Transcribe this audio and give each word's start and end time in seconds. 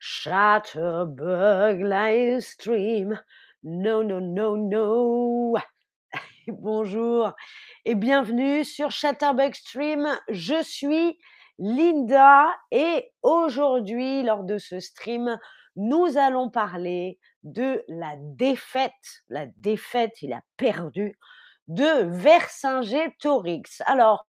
Chatterbug 0.00 1.82
Livestream. 1.82 3.20
No, 3.64 4.04
no, 4.04 4.20
no, 4.20 4.56
no. 4.56 5.56
Bonjour 6.46 7.32
et 7.84 7.96
bienvenue 7.96 8.62
sur 8.62 8.92
Chatterbug 8.92 9.54
Stream. 9.54 10.08
Je 10.28 10.62
suis 10.62 11.18
Linda 11.58 12.46
et 12.70 13.10
aujourd'hui, 13.22 14.22
lors 14.22 14.44
de 14.44 14.58
ce 14.58 14.78
stream, 14.78 15.36
nous 15.74 16.16
allons 16.16 16.48
parler 16.48 17.18
de 17.42 17.82
la 17.88 18.14
défaite. 18.18 18.92
La 19.28 19.46
défaite, 19.56 20.22
il 20.22 20.32
a 20.32 20.42
perdu 20.56 21.18
de 21.66 22.04
Vercingétorix. 22.04 23.82
Alors, 23.86 24.27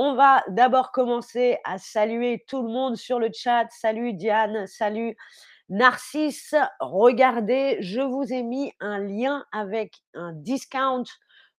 on 0.00 0.14
va 0.14 0.44
d'abord 0.46 0.92
commencer 0.92 1.58
à 1.64 1.76
saluer 1.76 2.44
tout 2.46 2.62
le 2.62 2.68
monde 2.68 2.94
sur 2.94 3.18
le 3.18 3.30
chat. 3.34 3.66
Salut 3.70 4.12
Diane, 4.12 4.68
salut 4.68 5.16
Narcisse. 5.68 6.54
Regardez, 6.78 7.78
je 7.80 8.00
vous 8.00 8.32
ai 8.32 8.44
mis 8.44 8.72
un 8.78 9.00
lien 9.00 9.44
avec 9.50 9.96
un 10.14 10.32
discount, 10.34 11.02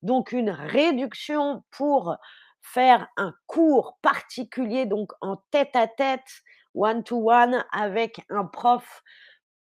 donc 0.04 0.32
une 0.32 0.52
réduction 0.52 1.66
pour 1.70 2.16
faire 2.62 3.10
un 3.18 3.34
cours 3.46 3.98
particulier, 4.02 4.86
donc 4.86 5.12
en 5.20 5.36
tête 5.52 5.76
à 5.76 5.88
tête, 5.88 6.42
one 6.74 7.04
to 7.04 7.30
one, 7.30 7.66
avec 7.74 8.22
un 8.30 8.46
prof 8.46 9.04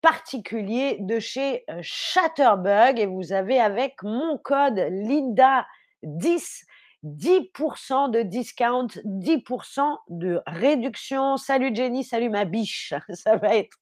particulier 0.02 0.98
de 1.00 1.20
chez 1.20 1.64
euh, 1.70 1.80
Chatterbug. 1.82 3.00
Et 3.00 3.06
vous 3.06 3.32
avez 3.32 3.62
avec 3.62 4.04
mon 4.04 4.38
code 4.38 4.80
Linda10 4.80 6.66
10% 7.06 8.10
de 8.10 8.24
discount, 8.24 8.88
10% 9.06 9.98
de 10.10 10.42
réduction. 10.48 11.38
Salut 11.38 11.74
Jenny, 11.74 12.04
salut 12.04 12.30
ma 12.30 12.46
biche. 12.46 12.94
Ça 13.14 13.38
va 13.38 13.56
être 13.56 13.78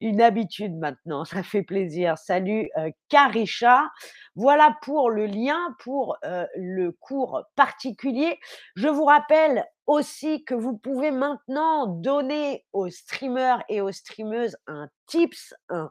une 0.00 0.20
habitude 0.20 0.76
maintenant, 0.76 1.24
ça 1.24 1.42
fait 1.42 1.62
plaisir. 1.62 2.16
Salut 2.18 2.70
euh, 2.76 2.90
Karisha. 3.08 3.90
Voilà 4.36 4.76
pour 4.82 5.10
le 5.10 5.26
lien 5.26 5.74
pour 5.80 6.16
euh, 6.24 6.46
le 6.56 6.92
cours 6.92 7.42
particulier. 7.56 8.38
Je 8.76 8.88
vous 8.88 9.04
rappelle 9.04 9.64
aussi 9.86 10.44
que 10.44 10.54
vous 10.54 10.76
pouvez 10.76 11.10
maintenant 11.10 11.86
donner 11.86 12.64
aux 12.72 12.90
streamers 12.90 13.64
et 13.68 13.80
aux 13.80 13.90
streameuses 13.90 14.56
un 14.68 14.88
tips, 15.06 15.54
un 15.68 15.90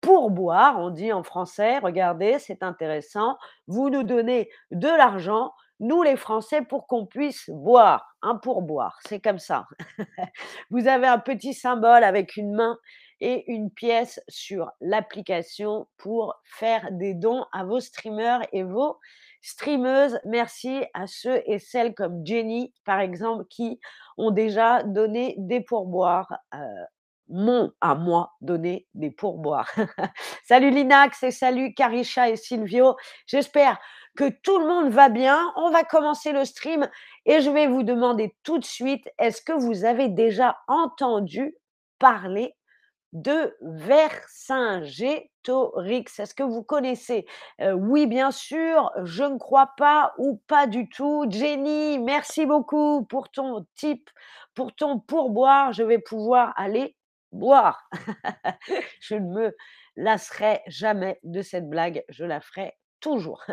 pourboire, 0.00 0.78
on 0.78 0.90
dit 0.90 1.12
en 1.12 1.22
français. 1.22 1.78
Regardez, 1.78 2.38
c'est 2.38 2.62
intéressant. 2.62 3.38
Vous 3.66 3.90
nous 3.90 4.02
donnez 4.02 4.50
de 4.70 4.88
l'argent 4.88 5.52
nous 5.80 6.02
les 6.02 6.16
Français, 6.16 6.62
pour 6.62 6.86
qu'on 6.86 7.06
puisse 7.06 7.48
boire, 7.48 8.16
un 8.22 8.36
pourboire. 8.36 8.98
C'est 9.06 9.20
comme 9.20 9.38
ça. 9.38 9.66
Vous 10.70 10.88
avez 10.88 11.06
un 11.06 11.18
petit 11.18 11.54
symbole 11.54 12.04
avec 12.04 12.36
une 12.36 12.54
main 12.54 12.78
et 13.20 13.50
une 13.50 13.70
pièce 13.70 14.20
sur 14.28 14.70
l'application 14.80 15.86
pour 15.96 16.34
faire 16.44 16.88
des 16.92 17.14
dons 17.14 17.44
à 17.52 17.64
vos 17.64 17.80
streamers 17.80 18.42
et 18.52 18.62
vos 18.62 18.98
streameuses. 19.42 20.20
Merci 20.24 20.84
à 20.94 21.06
ceux 21.06 21.42
et 21.46 21.58
celles 21.58 21.94
comme 21.94 22.24
Jenny, 22.24 22.72
par 22.84 23.00
exemple, 23.00 23.44
qui 23.48 23.80
ont 24.16 24.30
déjà 24.30 24.82
donné 24.82 25.34
des 25.38 25.60
pourboires. 25.60 26.32
Euh, 26.54 26.58
m'ont 27.30 27.72
à 27.80 27.94
moi 27.94 28.32
donné 28.40 28.86
des 28.94 29.10
pourboires. 29.10 29.70
salut 30.44 30.70
Linax 30.70 31.22
et 31.22 31.30
salut 31.30 31.74
Karisha 31.74 32.30
et 32.30 32.36
Silvio. 32.36 32.96
J'espère 33.26 33.78
que 34.18 34.28
tout 34.42 34.58
le 34.58 34.66
monde 34.66 34.90
va 34.90 35.08
bien. 35.08 35.52
On 35.54 35.70
va 35.70 35.84
commencer 35.84 36.32
le 36.32 36.44
stream 36.44 36.90
et 37.24 37.40
je 37.40 37.50
vais 37.50 37.68
vous 37.68 37.84
demander 37.84 38.34
tout 38.42 38.58
de 38.58 38.64
suite, 38.64 39.08
est-ce 39.20 39.40
que 39.40 39.52
vous 39.52 39.84
avez 39.84 40.08
déjà 40.08 40.58
entendu 40.66 41.54
parler 42.00 42.56
de 43.12 43.56
Vercingétorix? 43.60 46.18
Est-ce 46.18 46.34
que 46.34 46.42
vous 46.42 46.64
connaissez? 46.64 47.26
Euh, 47.60 47.74
Oui, 47.74 48.08
bien 48.08 48.32
sûr, 48.32 48.90
je 49.04 49.22
ne 49.22 49.38
crois 49.38 49.70
pas 49.76 50.14
ou 50.18 50.42
pas 50.48 50.66
du 50.66 50.88
tout. 50.88 51.24
Jenny, 51.30 52.00
merci 52.00 52.44
beaucoup 52.44 53.04
pour 53.04 53.30
ton 53.30 53.68
tip, 53.76 54.10
pour 54.56 54.74
ton 54.74 54.98
pourboire. 54.98 55.72
Je 55.72 55.84
vais 55.84 56.00
pouvoir 56.00 56.54
aller 56.56 56.96
boire. 57.30 57.88
je 59.00 59.14
ne 59.14 59.32
me 59.32 59.56
lasserai 59.94 60.60
jamais 60.66 61.20
de 61.22 61.40
cette 61.40 61.70
blague, 61.70 62.02
je 62.08 62.24
la 62.24 62.40
ferai 62.40 62.74
toujours. 63.00 63.44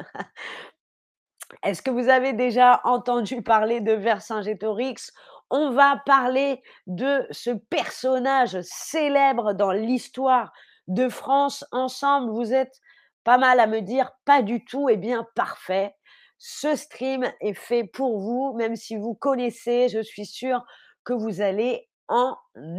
Est-ce 1.64 1.82
que 1.82 1.92
vous 1.92 2.10
avez 2.10 2.34
déjà 2.34 2.82
entendu 2.84 3.42
parler 3.42 3.82
de 3.82 3.94
Vercingétorix? 3.94 5.12
On 5.50 5.72
va 5.72 6.02
parler 6.06 6.64
de 6.88 7.26
ce 7.32 7.52
personnage 7.52 8.60
célèbre 8.62 9.54
dans 9.54 9.72
l'histoire 9.72 10.52
de 10.88 11.08
France 11.08 11.66
ensemble. 11.72 12.32
Vous 12.32 12.54
êtes 12.54 12.80
pas 13.24 13.38
mal 13.38 13.60
à 13.60 13.68
me 13.68 13.82
dire 13.82 14.12
pas 14.26 14.42
du 14.42 14.66
tout, 14.66 14.90
et 14.90 14.98
bien 14.98 15.28
parfait. 15.36 15.96
Ce 16.38 16.76
stream 16.76 17.32
est 17.42 17.54
fait 17.54 17.84
pour 17.84 18.20
vous, 18.20 18.54
même 18.56 18.76
si 18.76 18.98
vous 18.98 19.14
connaissez, 19.14 19.88
je 19.90 20.02
suis 20.02 20.26
sûre 20.26 20.64
que 21.04 21.14
vous 21.14 21.42
allez 21.42 21.90
en 22.08 22.36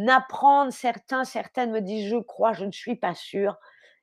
apprendre. 0.07 0.71
Certains, 0.71 1.23
certaines 1.23 1.71
me 1.71 1.81
disent 1.81 2.09
je 2.09 2.17
crois, 2.17 2.53
je 2.53 2.65
ne 2.65 2.71
suis 2.71 2.95
pas 2.95 3.15
sûre. 3.15 3.57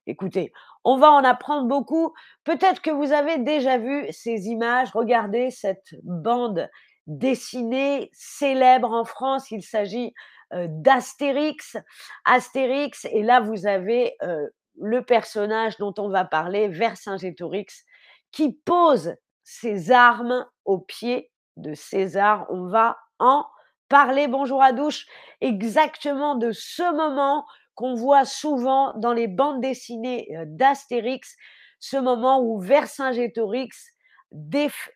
Écoutez, 0.07 0.53
on 0.85 0.97
va 0.97 1.11
en 1.11 1.25
apprendre 1.25 1.67
beaucoup. 1.67 2.15
Peut-être 2.45 2.83
que 2.83 2.91
vous 2.91 3.13
avez 3.13 3.39
déjà 3.39 3.79
vu 3.79 4.07
ces 4.11 4.49
images. 4.49 4.91
Regardez 4.93 5.51
cette 5.51 5.95
bande 6.03 6.69
dessinée 7.07 8.11
célèbre 8.13 8.91
en 8.91 9.05
France. 9.05 9.51
Il 9.51 9.63
s'agit 9.63 10.15
euh, 10.53 10.67
d'Astérix. 10.69 11.77
Astérix, 12.25 13.07
et 13.07 13.23
là 13.23 13.41
vous 13.41 13.67
avez 13.67 14.17
euh, 14.23 14.47
le 14.81 15.03
personnage 15.03 15.77
dont 15.79 15.95
on 15.99 16.09
va 16.09 16.25
parler, 16.25 16.69
Vercingétorix, 16.69 17.85
qui 18.31 18.53
pose 18.53 19.15
ses 19.43 19.91
armes 19.91 20.47
au 20.65 20.79
pied 20.79 21.31
de 21.57 21.75
César. 21.75 22.47
On 22.51 22.67
va 22.67 22.99
en 23.19 23.47
parler, 23.89 24.27
bonjour 24.29 24.63
à 24.63 24.73
douche, 24.73 25.07
exactement 25.41 26.35
de 26.35 26.53
ce 26.53 26.83
moment 26.95 27.47
qu'on 27.75 27.95
voit 27.95 28.25
souvent 28.25 28.93
dans 28.97 29.13
les 29.13 29.29
bandes 29.29 29.61
dessinées 29.61 30.29
euh, 30.37 30.45
d'Astérix, 30.47 31.37
ce 31.81 31.97
moment 31.97 32.41
où 32.41 32.59
Vercingétorix 32.61 33.95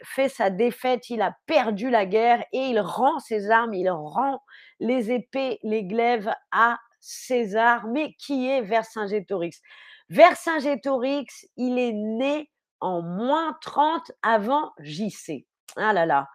fait 0.03 0.29
sa 0.29 0.51
défaite, 0.51 1.11
il 1.11 1.23
a 1.23 1.37
perdu 1.47 1.91
la 1.91 2.07
guerre 2.07 2.45
et 2.53 2.67
il 2.71 2.81
rend 2.81 3.19
ses 3.21 3.51
armes, 3.51 3.75
il 3.75 3.89
rend 3.91 4.41
les 4.81 5.13
épées, 5.13 5.59
les 5.63 5.85
glaives 5.85 6.33
à 6.51 6.79
César. 7.01 7.87
Mais 7.87 8.15
qui 8.15 8.49
est 8.49 8.63
Vercingétorix? 8.63 9.61
Vercingétorix, 10.09 11.47
il 11.57 11.79
est 11.79 11.93
né 11.93 12.51
en 12.81 13.03
moins 13.03 13.57
30 13.61 14.11
avant 14.23 14.73
JC. 14.81 15.47
Ah 15.77 15.93
là 15.93 16.07
là. 16.07 16.27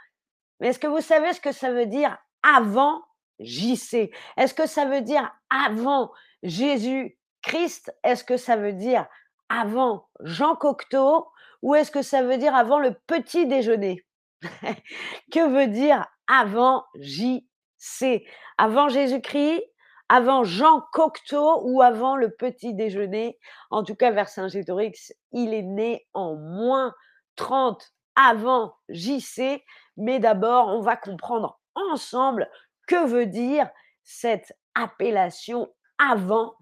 Mais 0.60 0.70
est-ce 0.70 0.80
que 0.80 0.88
vous 0.88 1.02
savez 1.02 1.34
ce 1.34 1.42
que 1.42 1.52
ça 1.52 1.72
veut 1.72 1.88
dire 1.88 2.18
avant 2.44 3.02
JC 3.40 4.12
Est-ce 4.38 4.54
que 4.54 4.68
ça 4.68 4.86
veut 4.86 5.02
dire 5.02 5.34
avant 5.50 6.12
Jésus-Christ? 6.44 7.94
Est-ce 8.04 8.24
que 8.24 8.38
ça 8.38 8.56
veut 8.56 8.74
dire 8.74 9.06
avant 9.50 10.08
Jean 10.22 10.56
Cocteau? 10.56 11.28
Ou 11.62 11.76
est-ce 11.76 11.92
que 11.92 12.02
ça 12.02 12.24
veut 12.24 12.38
dire 12.38 12.56
avant 12.56 12.80
le 12.80 12.94
petit 13.08 13.48
déjeuner? 13.48 14.06
Que 15.32 15.48
veut 15.48 15.68
dire 15.68 16.06
avant 16.28 16.86
JC 16.96 18.26
Avant 18.58 18.90
Jésus-Christ 18.90 19.64
avant 20.10 20.44
Jean 20.44 20.82
Cocteau 20.92 21.62
ou 21.64 21.82
avant 21.82 22.16
le 22.16 22.30
petit 22.30 22.74
déjeuner? 22.74 23.40
En 23.72 23.84
tout 23.84 23.96
cas, 23.96 24.12
vers 24.12 24.30
Saint-Gétorix, 24.30 25.14
il 25.32 25.54
est 25.54 25.64
né 25.64 26.06
en 26.14 26.36
moins 26.36 26.94
30 27.36 27.92
avant 28.16 28.76
JC. 28.90 29.64
Mais 29.98 30.20
d'abord, 30.20 30.68
on 30.68 30.82
va 30.82 30.98
comprendre 30.98 31.60
ensemble 31.76 32.50
que 32.88 33.06
veut 33.08 33.26
dire 33.26 33.70
cette 34.04 34.54
appellation 34.76 35.74
avant 35.98 36.56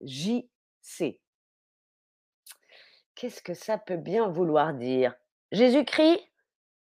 JC. 0.00 1.20
Qu'est-ce 3.14 3.42
que 3.42 3.54
ça 3.54 3.78
peut 3.78 3.96
bien 3.96 4.28
vouloir 4.28 4.74
dire? 4.74 5.14
Jésus-Christ 5.52 6.20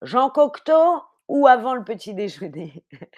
Jean 0.02 0.30
Cocteau 0.30 1.02
ou 1.28 1.48
avant 1.48 1.76
le 1.76 1.84
petit 1.84 2.14
déjeuner? 2.14 2.84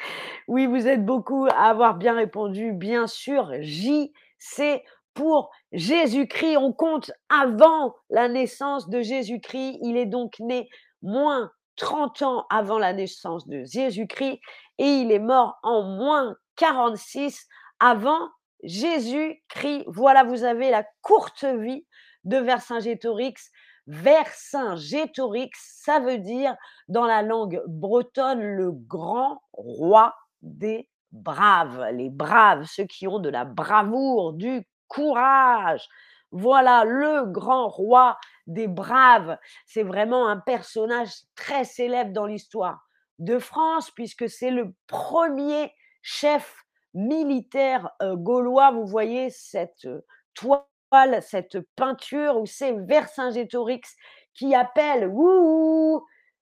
Oui, 0.48 0.66
vous 0.66 0.88
êtes 0.88 1.06
beaucoup 1.06 1.46
à 1.46 1.70
avoir 1.70 1.96
bien 1.96 2.14
répondu. 2.14 2.74
Bien 2.74 3.08
sûr, 3.08 3.54
JC 3.62 4.84
pour 5.14 5.52
Jésus-Christ. 5.72 6.58
On 6.58 6.74
compte 6.74 7.12
avant 7.30 7.96
la 8.10 8.28
naissance 8.28 8.90
de 8.90 9.02
Jésus-Christ. 9.02 9.78
Il 9.82 9.96
est 9.98 10.08
donc 10.08 10.40
né 10.40 10.68
moins 11.04 11.52
30 11.78 12.22
ans 12.24 12.46
avant 12.50 12.80
la 12.80 12.92
naissance 12.92 13.48
de 13.48 13.64
Jésus-Christ 13.64 14.40
et 14.82 15.02
il 15.02 15.12
est 15.12 15.20
mort 15.20 15.60
en 15.62 15.84
moins 15.84 16.36
46 16.56 17.48
avant 17.80 18.32
Jésus-Christ. 18.64 19.84
Voilà, 19.86 20.24
vous 20.24 20.44
avez 20.44 20.72
la 20.72 20.84
courte 21.04 21.44
vie 21.46 21.86
de 22.24 22.38
Vercingétorix. 22.38 23.52
Vercingétorix, 23.86 25.52
ça 25.56 26.00
veut 26.00 26.18
dire 26.18 26.56
dans 26.88 27.06
la 27.06 27.22
langue 27.22 27.62
bretonne 27.68 28.42
le 28.42 28.72
grand 28.72 29.44
roi 29.54 30.16
des 30.42 30.90
braves, 31.12 31.90
les 31.94 32.10
braves, 32.10 32.66
ceux 32.66 32.86
qui 32.86 33.08
ont 33.08 33.20
de 33.20 33.30
la 33.30 33.46
bravoure, 33.46 34.34
du 34.34 34.68
courage. 34.88 35.88
Voilà 36.32 36.86
le 36.86 37.26
grand 37.26 37.68
roi 37.68 38.18
des 38.48 38.68
braves. 38.68 39.38
C'est 39.68 39.84
vraiment 39.84 40.28
un 40.28 40.38
personnage 40.38 41.12
très 41.36 41.66
célèbre 41.66 42.14
dans 42.14 42.26
l'histoire 42.26 42.88
de 43.22 43.40
France 43.40 43.92
puisque 43.92 44.28
c'est 44.28 44.52
le 44.52 44.74
premier 44.88 45.74
chef 46.02 46.64
militaire 46.94 47.90
euh, 48.02 48.16
gaulois. 48.16 48.72
Vous 48.72 48.86
voyez 48.86 49.30
cette 49.30 49.86
euh, 49.86 50.02
toile, 50.34 51.22
cette 51.22 51.60
peinture 51.76 52.38
où 52.38 52.46
c'est 52.46 52.74
Vercingétorix 52.74 53.96
qui 54.34 54.56
appelle 54.56 55.12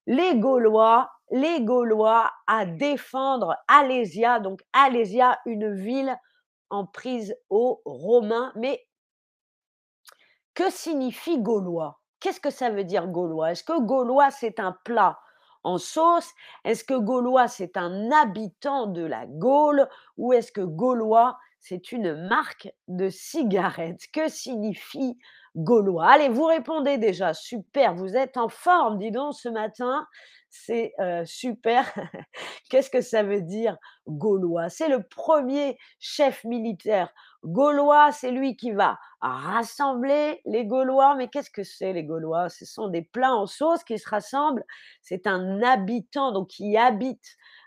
les 0.07 0.39
Gaulois, 0.39 1.09
les 1.31 1.61
Gaulois 1.61 2.31
à 2.47 2.65
défendre 2.65 3.55
Alésia. 3.67 4.39
Donc 4.39 4.61
Alésia, 4.73 5.39
une 5.45 5.73
ville 5.75 6.17
en 6.69 6.85
prise 6.85 7.35
aux 7.49 7.81
Romains. 7.85 8.53
Mais 8.55 8.85
que 10.55 10.69
signifie 10.69 11.39
gaulois? 11.39 11.99
Qu'est-ce 12.19 12.39
que 12.41 12.49
ça 12.49 12.69
veut 12.69 12.83
dire 12.83 13.07
gaulois? 13.07 13.51
Est-ce 13.51 13.63
que 13.63 13.79
gaulois, 13.79 14.29
c'est 14.31 14.59
un 14.59 14.75
plat? 14.83 15.19
En 15.63 15.77
sauce 15.77 16.31
Est-ce 16.65 16.83
que 16.83 16.97
gaulois, 16.97 17.47
c'est 17.47 17.77
un 17.77 18.11
habitant 18.11 18.87
de 18.87 19.03
la 19.03 19.25
Gaule 19.25 19.87
Ou 20.17 20.33
est-ce 20.33 20.51
que 20.51 20.61
gaulois, 20.61 21.37
c'est 21.59 21.91
une 21.91 22.27
marque 22.27 22.71
de 22.87 23.09
cigarettes 23.09 24.05
Que 24.13 24.29
signifie 24.29 25.17
gaulois? 25.55 26.07
Allez, 26.07 26.29
vous 26.29 26.45
répondez 26.45 26.97
déjà. 26.97 27.33
Super, 27.33 27.93
vous 27.95 28.15
êtes 28.15 28.37
en 28.37 28.49
forme, 28.49 28.97
dis 28.99 29.11
donc, 29.11 29.33
ce 29.35 29.49
matin. 29.49 30.07
C'est 30.49 30.93
super. 31.25 31.85
Qu'est-ce 32.69 32.89
que 32.89 33.01
ça 33.01 33.23
veut 33.23 33.41
dire 33.41 33.77
gaulois? 34.07 34.69
C'est 34.69 34.89
le 34.89 35.03
premier 35.03 35.77
chef 35.99 36.43
militaire 36.43 37.13
gaulois, 37.43 38.11
c'est 38.11 38.31
lui 38.31 38.55
qui 38.55 38.71
va 38.71 38.97
rassembler 39.21 40.41
les 40.45 40.65
Gaulois. 40.65 41.15
Mais 41.15 41.27
qu'est-ce 41.27 41.49
que 41.51 41.63
c'est 41.63 41.93
les 41.93 42.03
Gaulois? 42.03 42.49
Ce 42.49 42.65
sont 42.65 42.87
des 42.87 43.01
plats 43.01 43.33
en 43.33 43.45
sauce 43.45 43.83
qui 43.83 43.97
se 43.97 44.09
rassemblent. 44.09 44.63
C'est 45.01 45.27
un 45.27 45.61
habitant, 45.61 46.31
donc 46.31 46.49
qui 46.49 46.77
habite 46.77 47.23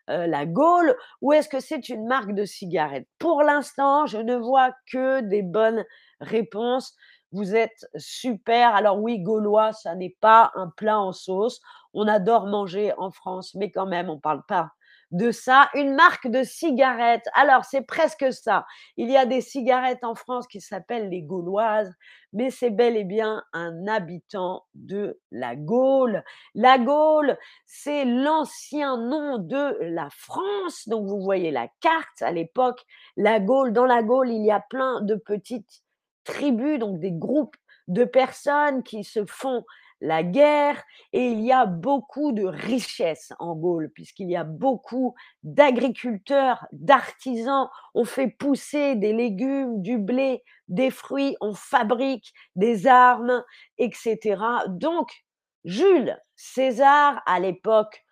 la 0.09 0.47
Gaule, 0.47 0.97
ou 1.21 1.33
est-ce 1.33 1.49
que 1.49 1.61
c'est 1.61 1.89
une 1.89 2.07
marque 2.07 2.35
de 2.35 2.45
cigarettes 2.45 3.07
Pour 3.19 3.43
l'instant, 3.43 4.05
je 4.07 4.19
ne 4.19 4.35
vois 4.37 4.73
que 4.91 5.21
des 5.21 5.43
bonnes 5.43 5.85
réponses. 6.21 6.95
Vous 7.31 7.55
êtes 7.55 7.87
super. 7.97 8.75
Alors 8.75 8.99
oui, 9.01 9.21
gaulois, 9.21 9.73
ça 9.73 9.95
n'est 9.95 10.15
pas 10.21 10.51
un 10.55 10.69
plat 10.69 10.99
en 10.99 11.13
sauce. 11.13 11.61
On 11.95 12.09
adore 12.09 12.47
manger 12.47 12.93
en 12.99 13.11
France, 13.11 13.55
mais 13.55 13.71
quand 13.71 13.87
même, 13.87 14.11
on 14.11 14.17
ne 14.17 14.21
parle 14.21 14.43
pas 14.47 14.73
de 15.13 15.31
ça. 15.31 15.69
Une 15.75 15.95
marque 15.95 16.27
de 16.27 16.43
cigarettes. 16.43 17.27
Alors, 17.35 17.65
c'est 17.65 17.83
presque 17.83 18.33
ça. 18.33 18.67
Il 18.97 19.11
y 19.11 19.17
a 19.17 19.27
des 19.27 19.41
cigarettes 19.41 20.05
en 20.05 20.15
France 20.15 20.47
qui 20.47 20.61
s'appellent 20.61 21.11
les 21.11 21.23
gauloises, 21.23 21.93
mais 22.33 22.51
c'est 22.51 22.71
bel 22.71 22.97
et 22.97 23.05
bien 23.05 23.43
un 23.53 23.87
habitant 23.87 24.65
de 24.75 25.21
la 25.31 25.55
Gaule. 25.55 26.25
La 26.55 26.79
Gaule, 26.79 27.37
c'est 27.67 28.05
l'ancien 28.07 28.97
nom 28.97 29.39
de 29.39 29.77
la 29.83 30.09
France. 30.11 30.89
Donc, 30.89 31.07
vous 31.07 31.21
voyez 31.21 31.51
la 31.51 31.69
carte 31.81 32.23
à 32.23 32.33
l'époque. 32.33 32.83
La 33.17 33.39
Gaule, 33.39 33.73
dans 33.73 33.87
la 33.87 34.03
Gaule, 34.03 34.31
il 34.31 34.45
y 34.45 34.51
a 34.51 34.61
plein 34.61 35.03
de 35.03 35.15
petites 35.15 35.83
tribus, 36.25 36.79
donc 36.79 37.01
des 37.01 37.13
groupes 37.13 37.57
de 37.89 38.05
personnes 38.05 38.83
qui 38.83 39.05
se 39.05 39.25
font 39.27 39.65
la 40.03 40.25
guerre 40.25 40.83
et 41.13 41.29
il 41.29 41.41
y 41.41 41.53
a 41.53 41.65
beaucoup 41.65 42.33
de 42.33 42.45
richesses 42.45 43.33
en 43.39 43.55
Gaule 43.55 43.91
puisqu'il 43.95 44.29
y 44.29 44.37
a 44.37 44.45
beaucoup 44.45 45.15
d'agriculteurs, 45.45 46.67
d'artisans. 46.73 47.69
On 47.95 48.05
fait 48.05 48.29
pousser 48.29 48.97
des 48.97 49.13
légumes, 49.13 49.81
du 49.81 49.99
blé, 49.99 50.43
des 50.67 50.91
fruits, 50.91 51.37
on 51.41 51.55
fabrique 51.55 52.35
des 52.57 52.89
armes, 52.89 53.45
etc. 53.79 54.43
Donc, 54.67 55.25
Jules 55.65 56.19
César, 56.35 57.23
à 57.25 57.39
l'époque 57.39 58.05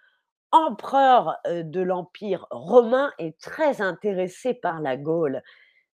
empereur 0.53 1.37
euh, 1.47 1.65
de 1.65 1.81
l'Empire 1.81 2.47
romain, 2.51 3.13
est 3.19 3.39
très 3.41 3.81
intéressé 3.81 4.55
par 4.55 4.81
la 4.81 4.97
Gaule. 4.97 5.43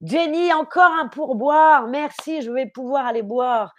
Jenny, 0.01 0.53
encore 0.55 0.93
un 0.93 1.09
pourboire. 1.09 1.87
Merci, 1.87 2.41
je 2.41 2.51
vais 2.51 2.67
pouvoir 2.67 3.07
aller 3.07 3.23
boire. 3.23 3.75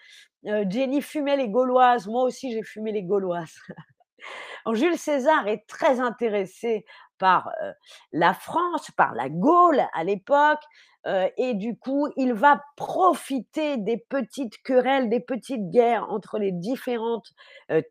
Euh, 0.48 0.66
Jenny 0.70 1.02
fumait 1.02 1.38
les 1.38 1.50
Gauloises. 1.50 2.08
Moi 2.08 2.24
aussi, 2.24 2.52
j'ai 2.52 2.64
fumé 2.64 2.92
les 2.92 3.04
Gauloises. 3.04 3.56
Jules 4.74 4.98
César 4.98 5.48
est 5.48 5.68
très 5.68 6.00
intéressé 6.00 6.86
par 7.18 7.50
euh, 7.62 7.72
la 8.12 8.34
France, 8.34 8.92
par 8.92 9.14
la 9.14 9.30
Gaule 9.30 9.82
à 9.94 10.04
l'époque. 10.04 10.62
Euh, 11.06 11.30
et 11.38 11.54
du 11.54 11.78
coup, 11.78 12.08
il 12.16 12.34
va 12.34 12.64
profiter 12.78 13.78
des 13.78 13.98
petites 14.10 14.62
querelles, 14.64 15.10
des 15.10 15.20
petites 15.20 15.70
guerres 15.70 16.10
entre 16.10 16.40
les 16.40 16.52
différentes 16.52 17.30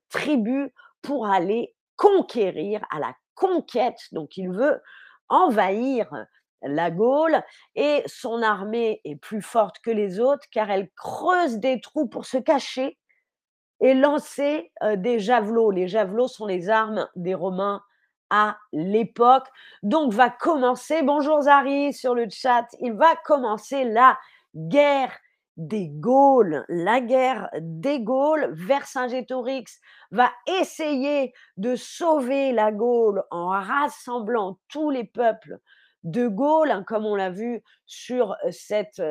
tribus 0.09 0.71
pour 1.03 1.27
aller 1.27 1.75
conquérir 1.97 2.83
à 2.91 2.99
la 3.01 3.15
conquête. 3.35 3.99
Donc, 4.13 4.37
il 4.39 4.51
veut 4.51 4.81
envahir 5.29 6.09
la 6.63 6.91
Gaule 6.91 7.43
et 7.75 8.03
son 8.07 8.43
armée 8.43 9.01
est 9.05 9.17
plus 9.17 9.43
forte 9.43 9.79
que 9.81 9.91
les 9.91 10.21
autres 10.21 10.47
car 10.51 10.71
elle 10.71 10.91
creuse 10.97 11.59
des 11.59 11.81
trous 11.81 12.07
pour 12.07 12.25
se 12.25 12.39
cacher 12.39 12.99
et 13.81 13.95
lancer 13.95 14.73
des 14.97 15.19
javelots. 15.19 15.71
Les 15.71 15.89
javelots 15.89 16.29
sont 16.29 16.47
les 16.47 16.69
armes 16.69 17.09
des 17.17 17.35
Romains 17.35 17.83
à 18.31 18.57
l'époque. 18.73 19.47
Donc 19.83 20.13
va 20.13 20.31
commencer, 20.31 21.03
bonjour 21.03 21.43
Zari 21.43 21.93
sur 21.93 22.15
le 22.15 22.27
chat, 22.31 22.67
il 22.81 22.95
va 22.95 23.15
commencer 23.25 23.85
la 23.85 24.19
guerre 24.55 25.13
des 25.59 25.89
Gaules, 25.89 26.65
la 26.69 27.01
guerre 27.01 27.51
des 27.61 28.01
Gaules. 28.01 28.49
Vercingétorix 28.53 29.81
va 30.11 30.31
essayer 30.61 31.35
de 31.59 31.77
sauver 31.77 32.53
la 32.53 32.73
Gaule 32.73 33.23
en 33.31 33.49
rassemblant 33.49 34.59
tous 34.69 34.91
les 34.91 35.05
peuples 35.05 35.59
de 36.05 36.27
Gaulle, 36.27 36.71
hein, 36.71 36.85
comme 36.85 37.07
on 37.07 37.15
l'a 37.15 37.31
vu 37.31 37.63
sur 37.87 38.37
cette, 38.51 39.03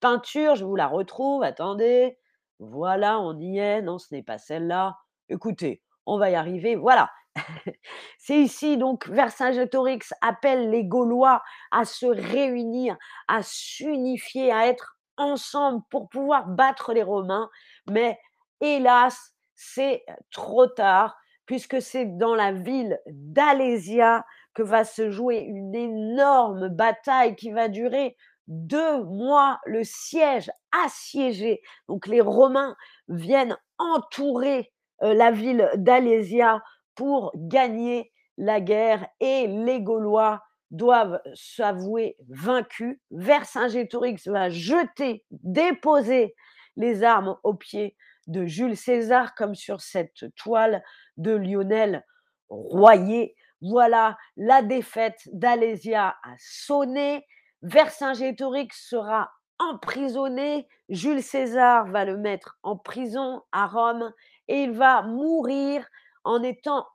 peinture. 0.00 0.54
Je 0.56 0.64
vous 0.64 0.76
la 0.76 0.86
retrouve, 0.86 1.42
attendez. 1.42 2.18
Voilà, 2.58 3.20
on 3.20 3.38
y 3.38 3.58
est. 3.58 3.82
Non, 3.82 3.98
ce 3.98 4.14
n'est 4.14 4.22
pas 4.22 4.38
celle-là. 4.38 4.96
Écoutez, 5.28 5.82
on 6.06 6.18
va 6.18 6.30
y 6.30 6.34
arriver. 6.34 6.76
Voilà. 6.76 7.10
C'est 8.18 8.38
ici 8.38 8.76
donc 8.76 9.08
Vercingétorix 9.08 10.12
appelle 10.20 10.70
les 10.70 10.84
Gaulois 10.84 11.42
à 11.70 11.84
se 11.84 12.06
réunir, 12.06 12.96
à 13.28 13.42
s'unifier, 13.42 14.52
à 14.52 14.66
être 14.66 14.96
ensemble 15.16 15.82
pour 15.90 16.08
pouvoir 16.08 16.48
battre 16.48 16.92
les 16.92 17.02
Romains. 17.02 17.48
Mais 17.88 18.18
hélas, 18.60 19.32
c'est 19.54 20.04
trop 20.30 20.66
tard 20.66 21.19
puisque 21.50 21.82
c'est 21.82 22.06
dans 22.16 22.36
la 22.36 22.52
ville 22.52 23.00
d'Alésia 23.08 24.24
que 24.54 24.62
va 24.62 24.84
se 24.84 25.10
jouer 25.10 25.38
une 25.38 25.74
énorme 25.74 26.68
bataille 26.68 27.34
qui 27.34 27.50
va 27.50 27.66
durer 27.66 28.16
deux 28.46 29.02
mois, 29.02 29.58
le 29.66 29.82
siège 29.82 30.48
assiégé. 30.70 31.60
Donc 31.88 32.06
les 32.06 32.20
Romains 32.20 32.76
viennent 33.08 33.58
entourer 33.78 34.70
euh, 35.02 35.12
la 35.12 35.32
ville 35.32 35.68
d'Alésia 35.74 36.62
pour 36.94 37.32
gagner 37.34 38.12
la 38.38 38.60
guerre 38.60 39.08
et 39.18 39.48
les 39.48 39.80
Gaulois 39.82 40.44
doivent 40.70 41.20
s'avouer 41.34 42.16
vaincus. 42.28 43.00
Vercingétorix 43.10 44.28
va 44.28 44.50
jeter, 44.50 45.24
déposer 45.32 46.36
les 46.76 47.02
armes 47.02 47.36
aux 47.42 47.54
pieds 47.54 47.96
de 48.30 48.46
Jules 48.46 48.76
César, 48.76 49.34
comme 49.34 49.54
sur 49.54 49.80
cette 49.80 50.34
toile 50.36 50.82
de 51.16 51.32
Lionel 51.32 52.04
Royer. 52.48 53.34
Voilà, 53.60 54.16
la 54.36 54.62
défaite 54.62 55.20
d'Alésia 55.32 56.16
a 56.22 56.34
sonné. 56.38 57.26
Vercingétorix 57.62 58.68
sera 58.72 59.30
emprisonné. 59.58 60.66
Jules 60.88 61.22
César 61.22 61.86
va 61.88 62.04
le 62.04 62.16
mettre 62.16 62.58
en 62.62 62.76
prison 62.76 63.42
à 63.52 63.66
Rome 63.66 64.12
et 64.48 64.62
il 64.62 64.72
va 64.72 65.02
mourir 65.02 65.86
en 66.24 66.42
étant 66.42 66.86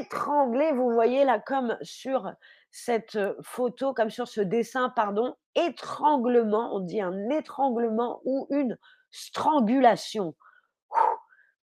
étranglé. 0.00 0.72
Vous 0.72 0.90
voyez 0.90 1.24
là, 1.24 1.38
comme 1.38 1.76
sur 1.82 2.30
cette 2.70 3.18
photo, 3.42 3.94
comme 3.94 4.10
sur 4.10 4.28
ce 4.28 4.40
dessin, 4.40 4.90
pardon, 4.90 5.34
étranglement, 5.54 6.74
on 6.74 6.80
dit 6.80 7.00
un 7.00 7.30
étranglement 7.30 8.20
ou 8.24 8.46
une 8.50 8.76
strangulation. 9.10 10.34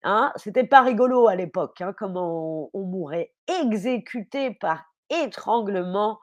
Hein, 0.04 0.32
c'était 0.35 0.66
pas 0.66 0.82
rigolo 0.82 1.28
à 1.28 1.37
l'époque, 1.37 1.80
hein, 1.80 1.94
comment 1.97 2.71
on, 2.75 2.82
mourait 2.82 3.32
exécuté 3.61 4.52
par 4.52 4.85
étranglement, 5.11 6.18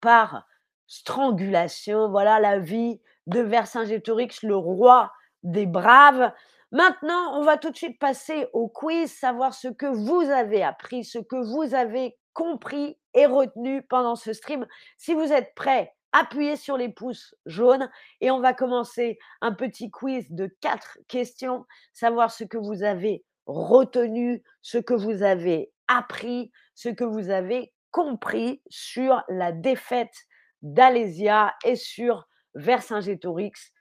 par 0.00 0.46
strangulation. 0.86 2.08
Voilà 2.10 2.38
la 2.38 2.58
vie 2.60 3.00
de 3.26 3.40
Vercingétorix, 3.40 4.42
le 4.44 4.56
roi 4.56 5.12
des 5.42 5.66
braves. 5.66 6.30
Maintenant, 6.70 7.38
on 7.38 7.42
va 7.42 7.56
tout 7.56 7.70
de 7.70 7.76
suite 7.76 7.98
passer 7.98 8.46
au 8.52 8.68
quiz, 8.68 9.12
savoir 9.12 9.52
ce 9.52 9.68
que 9.68 9.86
vous 9.86 10.30
avez 10.30 10.62
appris, 10.62 11.04
ce 11.04 11.18
que 11.18 11.36
vous 11.36 11.74
avez 11.74 12.16
compris 12.34 12.98
et 13.14 13.26
retenu 13.26 13.82
pendant 13.82 14.16
ce 14.16 14.32
stream. 14.32 14.66
Si 14.96 15.14
vous 15.14 15.32
êtes 15.32 15.54
prêts, 15.56 15.92
appuyez 16.14 16.56
sur 16.56 16.78
les 16.78 16.88
pouces 16.88 17.34
jaunes 17.44 17.90
et 18.22 18.30
on 18.30 18.40
va 18.40 18.54
commencer 18.54 19.18
un 19.42 19.52
petit 19.52 19.90
quiz 19.90 20.30
de 20.30 20.46
quatre 20.60 20.98
questions, 21.08 21.66
savoir 21.92 22.30
ce 22.30 22.44
que 22.44 22.56
vous 22.56 22.82
avez 22.84 23.24
retenu, 23.46 24.42
ce 24.62 24.78
que 24.78 24.94
vous 24.94 25.22
avez 25.22 25.72
appris, 25.88 26.50
ce 26.74 26.88
que 26.88 27.04
vous 27.04 27.28
avez 27.28 27.74
compris 27.90 28.62
sur 28.70 29.22
la 29.28 29.52
défaite 29.52 30.14
d'Alésia 30.62 31.52
et 31.64 31.76
sur 31.76 32.26
Vercingétorix, 32.54 33.72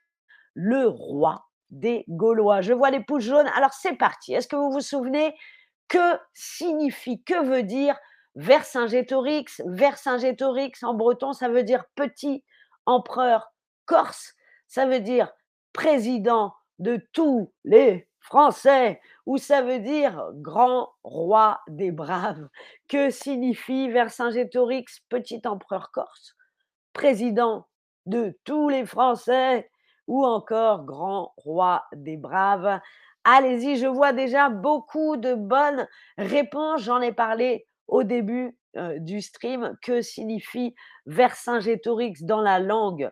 le 0.56 0.88
roi 0.88 1.46
des 1.70 2.04
Gaulois. 2.10 2.62
Je 2.62 2.74
vois 2.74 2.90
les 2.90 3.04
pouces 3.04 3.24
jaunes. 3.24 3.50
Alors 3.56 3.74
c'est 3.74 3.96
parti. 3.96 4.34
Est-ce 4.34 4.48
que 4.48 4.56
vous 4.56 4.72
vous 4.72 4.82
souvenez 4.82 5.36
que 5.88 6.20
signifie, 6.34 7.24
que 7.24 7.46
veut 7.46 7.64
dire 7.64 7.96
Vercingétorix 8.36 9.62
Vercingétorix 9.66 10.84
en 10.84 10.94
breton, 10.94 11.34
ça 11.34 11.50
veut 11.50 11.64
dire 11.64 11.86
petit 11.96 12.44
empereur 12.86 13.54
corse. 13.86 14.34
Ça 14.68 14.86
veut 14.86 15.00
dire 15.00 15.32
président 15.72 16.54
de 16.80 17.00
tous 17.14 17.52
les 17.64 18.08
Français 18.20 19.00
ou 19.26 19.38
ça 19.38 19.62
veut 19.62 19.80
dire 19.80 20.30
grand 20.36 20.90
roi 21.04 21.60
des 21.68 21.92
braves. 21.92 22.48
Que 22.88 23.10
signifie 23.10 23.90
Vercingétorix, 23.90 25.02
petit 25.10 25.42
empereur 25.46 25.92
corse, 25.92 26.36
président 26.94 27.68
de 28.06 28.38
tous 28.44 28.70
les 28.70 28.86
Français 28.86 29.70
ou 30.08 30.26
encore 30.26 30.86
grand 30.86 31.34
roi 31.38 31.86
des 31.94 32.18
braves 32.18 32.80
Allez-y, 33.26 33.78
je 33.78 33.88
vois 33.88 34.12
déjà 34.12 34.50
beaucoup 34.50 35.16
de 35.16 35.34
bonnes 35.34 35.88
réponses. 36.18 36.82
J'en 36.82 37.00
ai 37.00 37.14
parlé 37.14 37.66
au 37.88 38.04
début 38.04 38.58
du 38.98 39.22
stream. 39.22 39.78
Que 39.82 40.02
signifie 40.02 40.76
Vercingétorix 41.06 42.24
dans 42.24 42.42
la 42.42 42.60
langue 42.60 43.12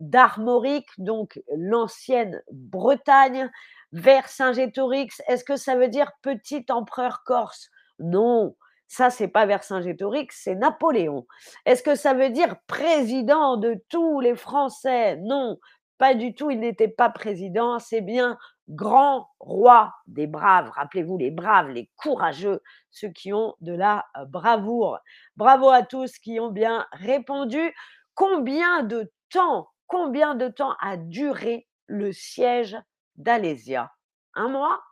d'armorique, 0.00 0.88
donc 0.98 1.40
l'ancienne 1.56 2.42
Bretagne 2.50 3.50
Vercingétorix, 3.92 5.22
est-ce 5.28 5.44
que 5.44 5.56
ça 5.56 5.76
veut 5.76 5.88
dire 5.88 6.10
petit 6.20 6.66
empereur 6.68 7.22
corse? 7.24 7.70
Non, 8.00 8.56
ça 8.86 9.08
c'est 9.08 9.28
pas 9.28 9.46
Vercingétorix, 9.46 10.28
c'est 10.32 10.56
Napoléon. 10.56 11.26
Est-ce 11.64 11.82
que 11.82 11.94
ça 11.94 12.12
veut 12.12 12.30
dire 12.30 12.56
président 12.66 13.56
de 13.56 13.82
tous 13.88 14.20
les 14.20 14.34
Français? 14.34 15.16
Non, 15.16 15.58
pas 15.98 16.14
du 16.14 16.34
tout, 16.34 16.50
il 16.50 16.60
n'était 16.60 16.88
pas 16.88 17.10
président, 17.10 17.78
c'est 17.78 18.00
bien 18.00 18.38
grand 18.68 19.30
roi 19.40 19.94
des 20.06 20.26
braves. 20.26 20.70
Rappelez-vous, 20.70 21.18
les 21.18 21.30
braves, 21.30 21.70
les 21.70 21.90
courageux, 21.96 22.62
ceux 22.90 23.08
qui 23.08 23.32
ont 23.32 23.54
de 23.60 23.72
la 23.72 24.06
bravoure. 24.26 24.98
Bravo 25.36 25.70
à 25.70 25.82
tous 25.82 26.18
qui 26.18 26.38
ont 26.38 26.50
bien 26.50 26.86
répondu. 26.92 27.74
Combien 28.14 28.82
de 28.82 29.12
temps, 29.30 29.68
combien 29.86 30.34
de 30.34 30.48
temps 30.48 30.74
a 30.80 30.96
duré 30.96 31.66
le 31.86 32.12
siège 32.12 32.76
d'Alésia? 33.16 33.92
Un 34.34 34.48
mois? 34.48 34.82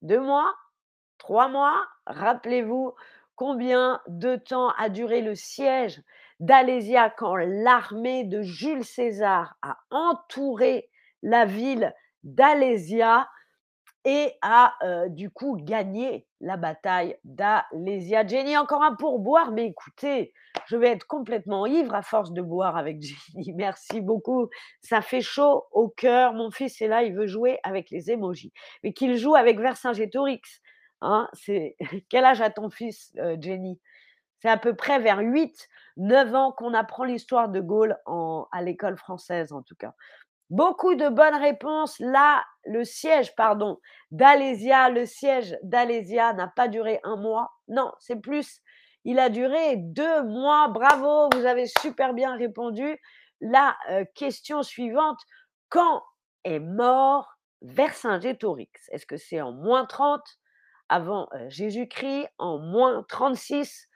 Deux 0.00 0.20
mois? 0.20 0.54
Trois 1.18 1.48
mois? 1.48 1.86
Rappelez-vous 2.06 2.94
combien 3.34 4.00
de 4.06 4.36
temps 4.36 4.70
a 4.78 4.88
duré 4.88 5.20
le 5.20 5.34
siège 5.34 6.00
d'Alésia 6.42 7.08
quand 7.08 7.36
l'armée 7.36 8.24
de 8.24 8.42
Jules 8.42 8.84
César 8.84 9.54
a 9.62 9.78
entouré 9.90 10.90
la 11.22 11.44
ville 11.44 11.94
d'Alésia 12.24 13.28
et 14.04 14.32
a 14.42 14.74
du 15.08 15.30
coup 15.30 15.56
gagné 15.56 16.26
la 16.40 16.56
bataille 16.56 17.16
d'Alésia. 17.22 18.26
Jenny, 18.26 18.56
encore 18.56 18.82
un 18.82 18.96
pourboire, 18.96 19.52
mais 19.52 19.66
écoutez, 19.66 20.32
je 20.66 20.76
vais 20.76 20.88
être 20.88 21.06
complètement 21.06 21.64
ivre 21.64 21.94
à 21.94 22.02
force 22.02 22.32
de 22.32 22.42
boire 22.42 22.76
avec 22.76 23.00
Jenny. 23.34 23.52
Merci 23.52 24.00
beaucoup. 24.00 24.48
Ça 24.80 25.00
fait 25.00 25.20
chaud 25.20 25.66
au 25.70 25.88
cœur. 25.88 26.34
Mon 26.34 26.50
fils 26.50 26.82
est 26.82 26.88
là, 26.88 27.04
il 27.04 27.14
veut 27.14 27.28
jouer 27.28 27.60
avec 27.62 27.88
les 27.90 28.10
émojis. 28.10 28.52
Mais 28.82 28.92
qu'il 28.92 29.16
joue 29.16 29.36
avec 29.36 29.60
Vercingétorix. 29.60 30.60
Hein, 31.02 31.28
c'est... 31.34 31.76
Quel 32.08 32.24
âge 32.24 32.40
a 32.40 32.50
ton 32.50 32.68
fils, 32.68 33.12
Jenny? 33.38 33.78
C'est 34.42 34.48
à 34.48 34.56
peu 34.56 34.74
près 34.74 34.98
vers 34.98 35.20
8, 35.20 35.68
9 35.98 36.34
ans 36.34 36.50
qu'on 36.50 36.74
apprend 36.74 37.04
l'histoire 37.04 37.48
de 37.48 37.60
Gaulle 37.60 37.96
à 38.06 38.60
l'école 38.60 38.96
française, 38.96 39.52
en 39.52 39.62
tout 39.62 39.76
cas. 39.76 39.94
Beaucoup 40.50 40.96
de 40.96 41.08
bonnes 41.08 41.36
réponses. 41.36 41.96
Là, 42.00 42.42
le 42.64 42.84
siège, 42.84 43.36
pardon, 43.36 43.78
d'Alésia, 44.10 44.90
le 44.90 45.06
siège 45.06 45.56
d'Alésia 45.62 46.32
n'a 46.32 46.48
pas 46.48 46.66
duré 46.66 46.98
un 47.04 47.14
mois. 47.14 47.52
Non, 47.68 47.92
c'est 48.00 48.20
plus. 48.20 48.60
Il 49.04 49.20
a 49.20 49.28
duré 49.28 49.76
deux 49.76 50.24
mois. 50.24 50.66
Bravo, 50.68 51.28
vous 51.32 51.46
avez 51.46 51.68
super 51.80 52.12
bien 52.12 52.36
répondu. 52.36 52.98
La 53.40 53.76
euh, 53.90 54.04
question 54.16 54.64
suivante, 54.64 55.20
quand 55.68 56.02
est 56.42 56.58
mort 56.58 57.32
Vercingétorix? 57.62 58.72
Est-ce 58.90 59.06
que 59.06 59.16
c'est 59.16 59.40
en 59.40 59.52
moins 59.52 59.86
30 59.86 60.20
avant 60.88 61.28
euh, 61.32 61.48
Jésus-Christ, 61.48 62.26
en 62.38 62.58
moins 62.58 63.04
36 63.08 63.88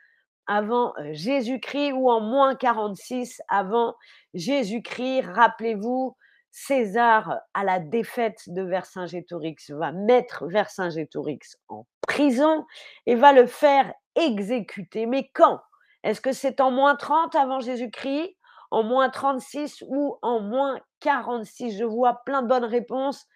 avant 0.47 0.95
Jésus-Christ 1.13 1.93
ou 1.93 2.11
en 2.11 2.21
moins 2.21 2.55
46 2.55 3.43
avant 3.49 3.95
Jésus-Christ 4.35 5.23
Rappelez-vous, 5.23 6.17
César, 6.51 7.41
à 7.53 7.65
la 7.65 7.81
défaite 7.81 8.43
de 8.47 8.63
Vercingétorix, 8.63 9.71
va 9.71 9.93
mettre 9.93 10.47
Vercingétorix 10.47 11.57
en 11.69 11.87
prison 12.07 12.65
et 13.05 13.15
va 13.15 13.33
le 13.33 13.47
faire 13.47 13.93
exécuter. 14.15 15.07
Mais 15.07 15.29
quand? 15.35 15.61
Est-ce 16.03 16.21
que 16.21 16.33
c'est 16.33 16.61
en 16.61 16.71
moins 16.71 16.97
30 16.97 17.35
avant 17.35 17.61
Jésus-Christ, 17.61 18.37
en 18.71 18.85
moins 18.85 19.11
36 19.11 19.85
ou 19.89 20.19
en 20.23 20.41
moins 20.41 20.81
46 21.01 21.79
Je 21.79 21.85
vois 21.85 22.23
plein 22.25 22.43
de 22.43 22.49
bonnes 22.49 22.65
réponses. 22.65 23.27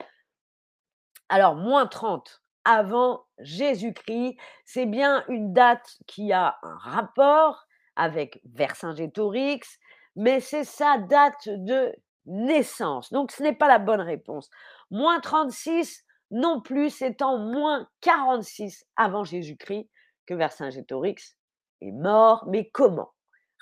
Alors, 1.28 1.56
moins 1.56 1.86
30 1.86 2.42
avant 2.64 3.24
Jésus-Christ, 3.38 4.36
c'est 4.64 4.86
bien 4.86 5.24
une 5.28 5.52
date 5.52 5.96
qui 6.06 6.32
a 6.32 6.58
un 6.62 6.76
rapport 6.76 7.66
avec 7.96 8.40
Vercingétorix, 8.54 9.78
mais 10.16 10.40
c'est 10.40 10.64
sa 10.64 10.98
date 10.98 11.48
de 11.48 11.94
naissance. 12.26 13.12
Donc, 13.12 13.32
ce 13.32 13.42
n'est 13.42 13.54
pas 13.54 13.68
la 13.68 13.78
bonne 13.78 14.00
réponse. 14.00 14.50
Moins 14.90 15.20
36 15.20 16.04
non 16.30 16.60
plus, 16.60 16.90
c'est 16.90 17.22
en 17.22 17.38
moins 17.38 17.88
46 18.02 18.84
avant 18.96 19.24
Jésus-Christ 19.24 19.88
que 20.26 20.34
Vercingétorix 20.34 21.36
est 21.80 21.92
mort. 21.92 22.44
Mais 22.46 22.70
comment? 22.70 23.12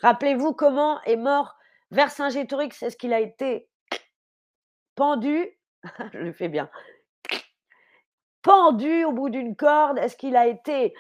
Rappelez-vous 0.03 0.53
comment 0.53 1.01
est 1.03 1.17
mort 1.17 1.57
Vercingétorix? 1.91 2.83
Est-ce 2.83 2.97
qu'il 2.97 3.13
a 3.13 3.21
été 3.21 3.69
pendu? 4.95 5.49
Je 6.13 6.19
le 6.19 6.33
fais 6.33 6.49
bien. 6.49 6.69
Pendu 8.43 9.05
au 9.05 9.13
bout 9.13 9.31
d'une 9.31 9.57
corde? 9.57 9.99
Est-ce 9.99 10.17
qu'il 10.17 10.37
a 10.37 10.47
été 10.47 10.95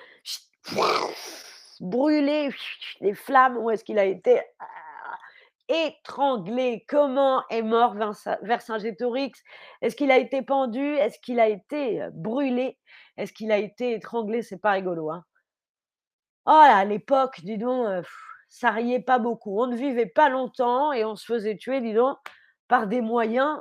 brûlé 1.81 2.51
les 3.01 3.15
flammes 3.15 3.57
ou 3.59 3.71
est-ce 3.71 3.85
qu'il 3.85 3.99
a 3.99 4.05
été 4.05 4.41
étranglé? 5.69 6.85
Comment 6.89 7.45
est 7.51 7.63
mort 7.63 7.95
Vercingétorix? 8.43 9.33
Est-ce 9.83 9.97
qu'il 9.97 10.11
a 10.11 10.19
été 10.19 10.43
pendu? 10.43 10.97
Est-ce 10.97 11.19
qu'il 11.21 11.41
a 11.41 11.49
été 11.49 12.07
brûlé? 12.13 12.79
Est-ce 13.17 13.33
qu'il 13.33 13.53
a 13.53 13.59
été 13.59 13.95
étranglé? 13.95 14.43
C'est 14.43 14.59
pas 14.61 14.73
rigolo. 14.73 15.11
Hein 15.11 15.25
oh 16.47 16.51
à 16.51 16.85
l'époque, 16.85 17.41
dis 17.43 17.59
donc, 17.59 18.05
ça 18.49 18.71
riait 18.71 19.01
pas 19.03 19.19
beaucoup. 19.19 19.61
On 19.61 19.67
ne 19.67 19.77
vivait 19.77 20.07
pas 20.07 20.29
longtemps 20.29 20.93
et 20.93 21.05
on 21.05 21.15
se 21.17 21.27
faisait 21.27 21.57
tuer, 21.57 21.81
dis 21.81 21.93
donc, 21.93 22.17
par 22.67 22.87
des 22.87 23.01
moyens. 23.01 23.61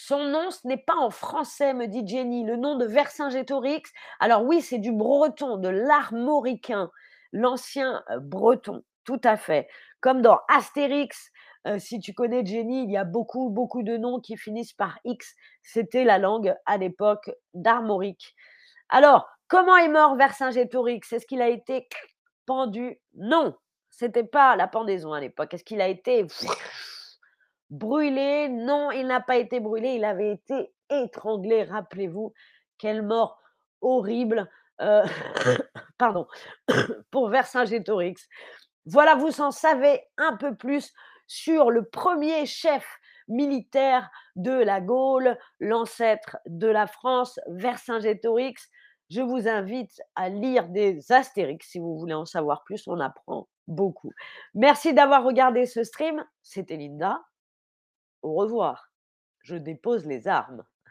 Son 0.00 0.24
nom, 0.24 0.50
ce 0.50 0.66
n'est 0.66 0.76
pas 0.76 0.94
en 0.94 1.10
français, 1.10 1.74
me 1.74 1.86
dit 1.86 2.06
Jenny, 2.06 2.44
le 2.44 2.56
nom 2.56 2.76
de 2.76 2.86
Vercingétorix. 2.86 3.82
Alors 4.20 4.44
oui, 4.44 4.62
c'est 4.62 4.78
du 4.78 4.92
breton, 4.92 5.56
de 5.56 5.68
l'armoricain, 5.68 6.90
l'ancien 7.32 8.04
breton. 8.20 8.84
Tout 9.04 9.20
à 9.24 9.36
fait. 9.36 9.68
Comme 10.00 10.22
dans 10.22 10.38
Astérix, 10.48 11.32
si 11.78 11.98
tu 11.98 12.14
connais 12.14 12.46
Jenny, 12.46 12.84
il 12.84 12.90
y 12.90 12.96
a 12.96 13.04
beaucoup, 13.04 13.50
beaucoup 13.50 13.82
de 13.82 13.96
noms 13.96 14.20
qui 14.20 14.36
finissent 14.36 14.72
par 14.72 14.98
X. 15.04 15.34
C'était 15.62 16.04
la 16.04 16.18
langue 16.18 16.54
à 16.64 16.76
l'époque 16.76 17.30
d'Armorique. 17.52 18.36
Alors, 18.88 19.28
comment 19.48 19.76
est 19.76 19.88
mort 19.88 20.14
Vercingétorix? 20.14 21.12
Est-ce 21.12 21.26
qu'il 21.26 21.42
a 21.42 21.48
été 21.48 21.88
pendu? 22.46 23.00
Non, 23.16 23.54
c'était 23.90 24.24
pas 24.24 24.54
la 24.56 24.68
pendaison 24.68 25.12
à 25.12 25.20
l'époque. 25.20 25.52
Est-ce 25.54 25.64
qu'il 25.64 25.80
a 25.80 25.88
été 25.88 26.26
brûlé 27.70 28.48
Non, 28.48 28.90
il 28.90 29.06
n'a 29.06 29.20
pas 29.20 29.36
été 29.36 29.60
brûlé, 29.60 29.94
il 29.94 30.04
avait 30.04 30.32
été 30.32 30.72
étranglé. 30.90 31.64
Rappelez-vous, 31.64 32.32
quelle 32.78 33.02
mort 33.02 33.40
horrible. 33.80 34.48
pardon, 35.98 36.26
pour 37.10 37.28
Vercingétorix. 37.28 38.28
Voilà, 38.86 39.16
vous 39.16 39.40
en 39.40 39.50
savez 39.50 40.00
un 40.16 40.36
peu 40.36 40.54
plus 40.54 40.92
sur 41.26 41.70
le 41.70 41.84
premier 41.84 42.46
chef 42.46 42.86
militaire 43.28 44.10
de 44.36 44.52
la 44.52 44.80
Gaule, 44.80 45.36
l'ancêtre 45.60 46.38
de 46.46 46.68
la 46.68 46.86
France, 46.86 47.38
Vercingétorix. 47.48 48.54
Je 49.10 49.20
vous 49.20 49.48
invite 49.48 50.00
à 50.16 50.28
lire 50.28 50.68
des 50.68 51.12
Astérix 51.12 51.68
si 51.68 51.78
vous 51.78 51.98
voulez 51.98 52.14
en 52.14 52.24
savoir 52.24 52.64
plus, 52.64 52.86
on 52.86 53.00
apprend 53.00 53.48
beaucoup. 53.66 54.12
Merci 54.54 54.94
d'avoir 54.94 55.24
regardé 55.24 55.66
ce 55.66 55.84
stream, 55.84 56.24
c'était 56.42 56.76
Linda. 56.76 57.20
Au 58.22 58.34
revoir. 58.34 58.92
Je 59.40 59.56
dépose 59.56 60.06
les 60.06 60.28
armes. 60.28 60.64